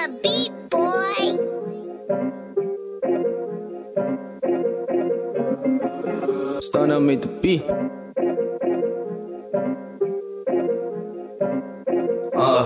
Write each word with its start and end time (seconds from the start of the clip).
the 0.00 0.08
beat, 0.22 0.52
boy. 0.70 0.80
Up 6.90 7.02
made 7.02 7.20
the 7.22 7.28
beat. 7.28 7.62
Uh. 12.34 12.64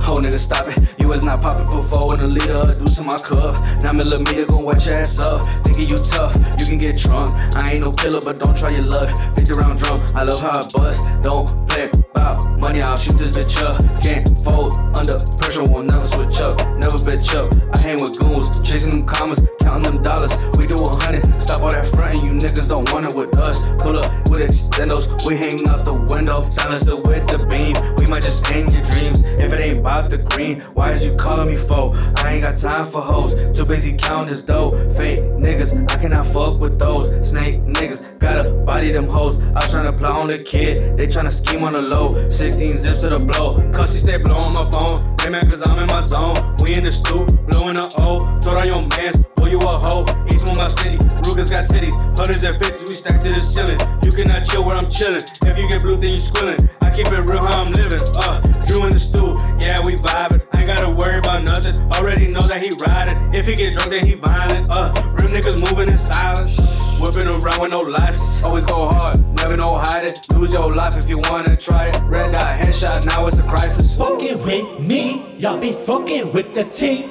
Whole 0.00 0.20
nigga 0.20 0.38
stop 0.38 0.68
it. 0.68 0.78
You 0.98 1.08
was 1.08 1.22
not 1.22 1.42
popping 1.42 1.66
before 1.66 2.08
when 2.08 2.18
the 2.20 2.28
leader 2.28 2.78
do 2.78 2.86
some 2.86 3.06
my 3.06 3.16
cup. 3.18 3.60
Nine 3.82 3.96
millimeter 3.96 4.46
gon' 4.46 4.62
wet 4.64 4.86
your 4.86 4.94
ass 4.94 5.18
up. 5.18 5.44
Thinking 5.64 5.88
you 5.88 5.98
tough, 5.98 6.36
you 6.58 6.66
can 6.66 6.78
get 6.78 6.96
drunk. 6.98 7.32
I 7.56 7.72
ain't 7.72 7.80
no 7.80 7.90
killer, 7.90 8.20
but 8.24 8.38
don't 8.38 8.56
try 8.56 8.70
your 8.70 8.84
luck. 8.84 9.10
50 9.36 9.52
round 9.54 9.78
drum, 9.78 9.98
I 10.14 10.22
love 10.22 10.40
how 10.40 10.60
I 10.60 10.62
bust. 10.72 11.02
Don't 11.24 11.61
play 11.72 11.90
about 12.14 12.58
money, 12.58 12.82
I'll 12.82 12.96
shoot 12.96 13.16
this 13.16 13.36
bitch 13.36 13.62
up. 13.62 13.80
Can't 14.02 14.28
fold 14.42 14.76
under 14.96 15.16
pressure, 15.38 15.64
won't 15.64 15.88
never 15.88 16.04
switch 16.04 16.40
up. 16.40 16.58
Never 16.76 16.98
bitch 16.98 17.34
up. 17.34 17.48
I 17.74 17.78
hang 17.78 18.00
with 18.00 18.18
goons, 18.18 18.60
chasing 18.60 18.90
them 18.90 19.06
commas, 19.06 19.44
counting 19.60 19.84
them 19.84 20.02
dollars. 20.02 20.32
We 20.58 20.66
do 20.66 20.78
a 20.84 20.88
hundred. 21.02 21.24
Stop 21.40 21.62
all 21.62 21.70
that 21.70 21.86
frontin', 21.86 22.24
you 22.24 22.32
niggas 22.32 22.68
don't 22.68 22.90
want 22.92 23.06
it 23.06 23.16
with 23.16 23.36
us. 23.38 23.62
Pull 23.82 23.98
up 23.98 24.10
with 24.28 24.42
extendos, 24.42 25.26
we 25.26 25.36
hang 25.36 25.66
out 25.68 25.84
the 25.84 25.94
window. 25.94 26.48
Silencer 26.50 26.96
with 26.96 27.26
the 27.26 27.38
beam, 27.50 27.74
we 27.96 28.06
might 28.06 28.22
just 28.22 28.48
end 28.50 28.70
your 28.72 28.84
dreams. 28.84 29.22
If 29.22 29.52
it 29.52 29.60
ain't 29.60 29.78
about 29.78 30.10
the 30.10 30.18
green, 30.18 30.60
why 30.74 30.92
is 30.92 31.04
you 31.04 31.16
calling 31.16 31.48
me 31.48 31.56
foe? 31.56 31.92
I 32.16 32.34
ain't 32.34 32.42
got 32.42 32.58
time 32.58 32.86
for 32.86 33.00
hoes, 33.00 33.34
too 33.56 33.64
busy 33.64 33.96
counting 33.96 34.28
this 34.28 34.42
dough. 34.42 34.70
Fake 34.92 35.20
niggas, 35.20 35.90
I 35.90 35.96
cannot 36.00 36.26
fuck 36.26 36.60
with 36.60 36.78
those. 36.78 37.28
Snake 37.28 37.60
niggas, 37.62 38.18
gotta 38.18 38.51
body 38.72 38.90
them 38.90 39.06
hoes. 39.06 39.38
I 39.54 39.60
tryna 39.68 39.98
plot 39.98 40.12
on 40.12 40.28
the 40.28 40.38
kid, 40.38 40.96
they 40.96 41.06
tryna 41.06 41.30
scheme 41.30 41.62
on 41.62 41.74
the 41.74 41.82
low. 41.82 42.30
16 42.30 42.76
zips 42.76 43.02
to 43.02 43.10
the 43.10 43.18
blow, 43.18 43.60
cause 43.70 43.92
she 43.92 43.98
stay 43.98 44.16
blowing 44.16 44.54
my 44.54 44.64
phone. 44.70 44.96
Hey 45.20 45.28
man, 45.28 45.44
cause 45.44 45.62
I'm 45.62 45.78
in 45.78 45.86
my 45.88 46.00
zone. 46.00 46.56
We 46.62 46.74
in 46.74 46.84
the 46.84 46.92
stoop, 46.92 47.28
blowing 47.46 47.74
the 47.74 47.84
O. 48.00 48.40
Told 48.40 48.56
on 48.56 48.66
your 48.66 48.80
mans, 48.96 49.18
boy, 49.36 49.48
you 49.48 49.60
a 49.60 49.76
hoe. 49.84 50.06
East 50.32 50.46
my 50.56 50.68
city, 50.68 50.96
Rugas 51.24 51.50
got 51.50 51.68
titties. 51.68 51.96
Hundreds 52.16 52.44
and 52.44 52.56
fifties, 52.56 52.88
we 52.88 52.94
stacked 52.94 53.22
to 53.24 53.30
the 53.30 53.40
ceiling. 53.40 53.78
You 54.04 54.10
cannot 54.10 54.46
chill 54.46 54.64
where 54.64 54.76
I'm 54.76 54.86
chillin'. 54.86 55.24
If 55.46 55.58
you 55.58 55.68
get 55.68 55.82
blue, 55.82 55.98
then 55.98 56.12
you 56.14 56.20
squillin'. 56.20 56.58
I 56.80 56.88
keep 56.96 57.08
it 57.08 57.20
real 57.20 57.44
how 57.44 57.62
I'm 57.62 57.72
living. 57.72 58.00
Uh, 58.16 58.40
Drew 58.64 58.86
in 58.86 58.92
the 58.92 59.00
stool, 59.00 59.36
yeah, 59.60 59.84
we 59.84 59.92
vibing. 60.00 60.40
I 60.52 60.60
ain't 60.60 60.68
gotta 60.68 60.90
worry 60.90 61.18
about 61.18 61.44
nothing. 61.44 61.76
Already 61.92 62.26
know 62.26 62.42
that 62.48 62.60
he 62.64 62.70
riding. 62.86 63.18
If 63.34 63.46
he 63.46 63.54
get 63.54 63.74
drunk, 63.74 63.90
then 63.90 64.06
he 64.06 64.14
violent. 64.14 64.70
Uh, 64.70 65.11
niggas 65.32 65.58
moving 65.60 65.88
in 65.88 65.96
silence. 65.96 66.58
Whipping 67.00 67.26
around 67.26 67.60
with 67.60 67.72
no 67.72 67.80
license. 67.80 68.42
Always 68.44 68.64
go 68.64 68.88
hard, 68.88 69.18
never 69.34 69.56
know 69.56 69.76
hide 69.76 70.04
it. 70.04 70.20
Lose 70.34 70.52
your 70.52 70.74
life 70.74 70.96
if 70.96 71.08
you 71.08 71.18
wanna 71.18 71.56
try 71.56 71.86
it. 71.86 72.00
Red 72.02 72.32
dot 72.32 72.60
headshot, 72.60 73.06
now 73.06 73.26
it's 73.26 73.38
a 73.38 73.42
crisis. 73.42 73.96
Fucking 73.96 74.38
with 74.42 74.80
me, 74.80 75.34
y'all 75.38 75.58
be 75.58 75.72
fucking 75.72 76.32
with 76.32 76.54
the 76.54 76.64
team. 76.64 77.10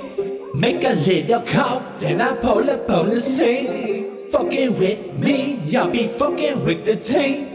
Make 0.53 0.83
a 0.83 0.93
little 0.93 1.41
call, 1.41 1.83
then 1.99 2.21
I 2.21 2.33
pull 2.35 2.69
up 2.69 2.89
on 2.89 3.09
the 3.09 3.19
scene. 3.19 4.29
Fucking 4.31 4.77
with 4.77 5.19
me, 5.19 5.55
y'all 5.65 5.89
be 5.89 6.07
fucking 6.07 6.63
with 6.63 6.85
the 6.85 6.95
team. 6.95 7.47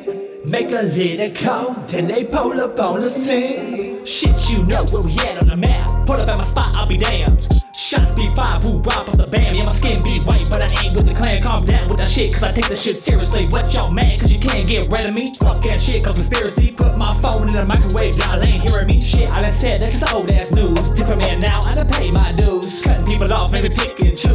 Make 0.45 0.71
a 0.73 0.83
little 0.83 1.31
call, 1.35 1.75
then 1.87 2.07
they 2.07 2.25
pull 2.25 2.61
up 2.61 2.79
on 2.79 3.01
the 3.01 3.11
scene. 3.11 4.05
Shit, 4.05 4.51
you 4.51 4.59
know 4.65 4.79
where 4.93 5.03
we 5.07 5.19
at 5.29 5.43
on 5.43 5.49
the 5.49 5.57
map. 5.57 5.91
Pull 6.07 6.17
up 6.17 6.29
at 6.29 6.39
my 6.39 6.45
spot, 6.45 6.69
I'll 6.77 6.87
be 6.87 6.97
damned. 6.97 7.66
Shots 7.87 8.11
be 8.17 8.29
five, 8.35 8.65
who 8.65 8.79
wop 8.79 9.09
up 9.09 9.17
the 9.17 9.29
bam. 9.29 9.55
Yeah, 9.55 9.67
my 9.67 9.73
skin 9.73 10.03
be 10.03 10.19
white, 10.19 10.45
but 10.51 10.61
I 10.61 10.85
ain't 10.85 10.97
with 10.97 11.07
the 11.07 11.15
Klan. 11.15 11.41
Calm 11.41 11.61
down 11.61 11.89
with 11.89 11.99
that 11.99 12.09
shit, 12.09 12.35
cause 12.35 12.43
I 12.43 12.51
take 12.51 12.67
the 12.67 12.75
shit 12.75 12.99
seriously. 12.99 13.47
What 13.47 13.73
y'all 13.73 13.93
mad, 13.93 14.19
cause 14.19 14.29
you 14.29 14.41
can't 14.41 14.67
get 14.67 14.91
rid 14.91 15.07
of 15.07 15.15
me? 15.15 15.33
Fuck 15.39 15.63
that 15.63 15.81
shit, 15.81 16.03
cause 16.03 16.17
conspiracy. 16.17 16.73
Put 16.73 16.97
my 16.97 17.15
phone 17.21 17.45
in 17.45 17.51
the 17.51 17.65
microwave, 17.65 18.17
y'all 18.17 18.45
ain't 18.45 18.69
hearing 18.69 18.89
me. 18.89 19.01
Shit, 19.01 19.31
I 19.31 19.41
done 19.41 19.53
said, 19.53 19.79
that's 19.79 20.01
just 20.01 20.13
old 20.13 20.29
ass 20.33 20.51
news. 20.51 20.91
Different 20.91 21.23
man 21.23 21.39
now, 21.39 21.61
I 21.61 21.77
done 21.77 21.87
pay 21.87 22.11
my 22.11 22.33
dues. 22.33 22.83
Cutting 22.83 23.07
people 23.07 23.33
off, 23.33 23.53
maybe 23.53 23.69
pick 23.69 24.01
and 24.01 24.19
choose. 24.19 24.26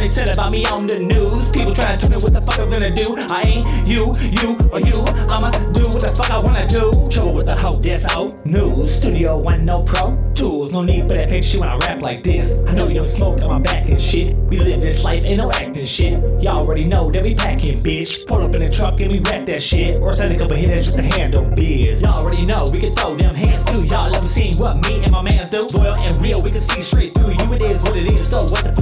They 0.00 0.06
said 0.06 0.30
about 0.30 0.50
me 0.50 0.64
on 0.66 0.86
the 0.86 0.98
news. 0.98 1.50
People 1.50 1.74
trying 1.74 1.98
to 1.98 2.08
tell 2.08 2.18
me 2.18 2.22
what 2.24 2.32
the 2.32 2.40
fuck 2.40 2.64
I'm 2.64 2.72
gonna 2.72 2.94
do. 2.94 3.16
I 3.28 3.42
ain't 3.42 3.86
you, 3.86 4.12
you, 4.40 4.56
or 4.72 4.80
you. 4.80 5.04
I'ma 5.28 5.50
do 5.50 5.84
what 5.84 6.00
the 6.00 6.12
fuck 6.16 6.30
I 6.30 6.38
wanna 6.38 6.66
do. 6.66 6.90
Trouble 7.10 7.34
with 7.34 7.46
the 7.46 7.54
hoe, 7.54 7.78
that's 7.80 8.16
old 8.16 8.44
news. 8.46 8.94
Studio 8.94 9.36
one, 9.36 9.66
no 9.66 9.82
pro 9.82 10.16
tools. 10.34 10.72
No 10.72 10.80
need 10.80 11.02
for 11.02 11.14
that 11.14 11.28
fake 11.28 11.44
shit 11.44 11.60
when 11.60 11.68
I 11.68 11.76
rap 11.76 12.00
like 12.00 12.24
this. 12.24 12.52
I 12.66 12.72
know 12.72 12.88
you 12.88 12.94
don't 12.94 13.08
smoke 13.08 13.42
on 13.42 13.50
my 13.50 13.58
back 13.58 13.90
and 13.90 14.00
shit. 14.00 14.34
We 14.36 14.58
live 14.58 14.80
this 14.80 15.04
life, 15.04 15.22
ain't 15.24 15.36
no 15.36 15.52
acting 15.52 15.84
shit. 15.84 16.14
Y'all 16.42 16.58
already 16.58 16.84
know 16.84 17.10
that 17.10 17.22
we 17.22 17.34
packing, 17.34 17.82
bitch. 17.82 18.26
Pull 18.26 18.42
up 18.42 18.54
in 18.54 18.62
the 18.62 18.70
truck 18.70 18.98
and 19.00 19.12
we 19.12 19.18
rap 19.20 19.44
that 19.46 19.62
shit. 19.62 20.00
Or 20.00 20.14
send 20.14 20.34
a 20.34 20.38
couple 20.38 20.56
hitters 20.56 20.86
just 20.86 20.96
to 20.96 21.02
handle 21.02 21.44
biz. 21.44 22.00
Y'all 22.00 22.24
already 22.24 22.46
know 22.46 22.64
we 22.72 22.78
can 22.78 22.92
throw 22.92 23.18
them 23.18 23.34
hands 23.34 23.64
too. 23.64 23.82
Y'all 23.84 24.16
ever 24.16 24.26
seen 24.26 24.56
what 24.56 24.76
me 24.76 25.02
and 25.02 25.10
my 25.10 25.20
mans 25.20 25.50
do? 25.50 25.60
Loyal 25.76 25.94
and 25.94 26.24
real, 26.24 26.40
we 26.40 26.50
can 26.50 26.60
see 26.60 26.80
straight 26.80 27.12
through 27.14 27.32
you. 27.32 27.52
It 27.52 27.66
is 27.66 27.82
what 27.82 27.98
it 27.98 28.10
is. 28.10 28.30
So 28.30 28.38
what 28.38 28.64
the 28.64 28.72
fuck 28.72 28.79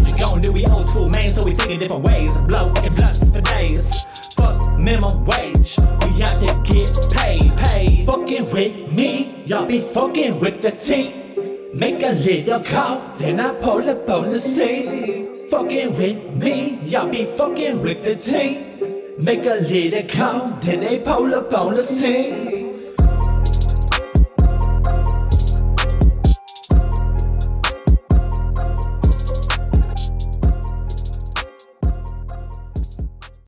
school 0.88 1.08
man, 1.08 1.28
so 1.28 1.42
we 1.44 1.52
think 1.52 1.70
in 1.70 1.78
different 1.80 2.02
ways. 2.02 2.36
Blow 2.40 2.72
and 2.82 2.94
blunts 2.94 3.30
for 3.30 3.40
days. 3.40 4.04
Fuck 4.36 4.78
minimum 4.78 5.24
wage. 5.24 5.76
We 5.78 6.22
out 6.22 6.40
to 6.40 6.54
get 6.64 7.10
paid, 7.10 7.56
paid. 7.56 8.02
Fucking 8.04 8.50
with 8.50 8.92
me, 8.92 9.42
y'all 9.46 9.66
be 9.66 9.80
fucking 9.80 10.40
with 10.40 10.62
the 10.62 10.70
team. 10.70 11.12
Make 11.74 12.02
a 12.02 12.12
little 12.12 12.60
call, 12.60 13.02
then 13.18 13.40
I 13.40 13.54
pull 13.54 13.88
up 13.88 14.08
on 14.08 14.30
the 14.30 14.40
scene. 14.40 15.48
Fucking 15.48 15.96
with 15.96 16.36
me, 16.36 16.78
y'all 16.84 17.08
be 17.08 17.24
fucking 17.24 17.82
with 17.82 18.04
the 18.04 18.16
team. 18.16 18.64
Make 19.18 19.44
a 19.44 19.56
little 19.56 20.08
call, 20.08 20.58
then 20.60 20.80
they 20.80 20.98
pull 21.00 21.34
up 21.34 21.52
on 21.52 21.74
the 21.74 21.84
scene. 21.84 22.57